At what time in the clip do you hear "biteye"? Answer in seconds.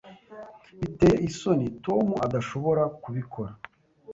0.79-1.17